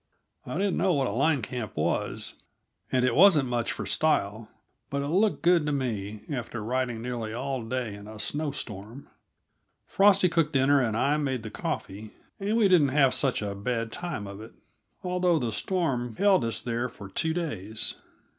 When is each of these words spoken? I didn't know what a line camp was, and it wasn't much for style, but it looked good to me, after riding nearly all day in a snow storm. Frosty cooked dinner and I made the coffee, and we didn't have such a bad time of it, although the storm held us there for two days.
I 0.47 0.57
didn't 0.57 0.77
know 0.77 0.93
what 0.93 1.05
a 1.05 1.11
line 1.11 1.43
camp 1.43 1.77
was, 1.77 2.33
and 2.91 3.05
it 3.05 3.13
wasn't 3.13 3.47
much 3.47 3.71
for 3.71 3.85
style, 3.85 4.49
but 4.89 5.03
it 5.03 5.09
looked 5.09 5.43
good 5.43 5.63
to 5.67 5.71
me, 5.71 6.21
after 6.27 6.63
riding 6.63 7.03
nearly 7.03 7.33
all 7.35 7.63
day 7.63 7.93
in 7.93 8.07
a 8.07 8.17
snow 8.17 8.49
storm. 8.49 9.09
Frosty 9.85 10.27
cooked 10.27 10.53
dinner 10.53 10.81
and 10.81 10.97
I 10.97 11.17
made 11.17 11.43
the 11.43 11.51
coffee, 11.51 12.15
and 12.39 12.57
we 12.57 12.67
didn't 12.67 12.87
have 12.97 13.13
such 13.13 13.43
a 13.43 13.53
bad 13.53 13.91
time 13.91 14.25
of 14.25 14.41
it, 14.41 14.53
although 15.03 15.37
the 15.37 15.51
storm 15.51 16.15
held 16.15 16.45
us 16.45 16.63
there 16.63 16.89
for 16.89 17.07
two 17.07 17.35
days. 17.35 17.93